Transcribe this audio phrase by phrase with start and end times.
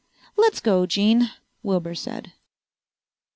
[0.35, 1.29] "Let's go, Jean,"
[1.61, 2.33] Wilbur said.